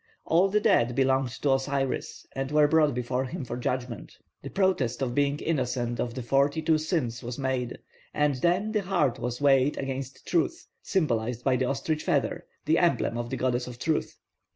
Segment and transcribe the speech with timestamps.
[0.25, 4.17] All the dead belonged to Osiris and were brought before him for judgment.
[4.41, 7.77] The protest of being innocent of the forty two sins was made,
[8.11, 13.15] and then the heart was weighed against truth, symbolised by the ostrich feather, the emblem
[13.15, 14.17] of the goddess of truth.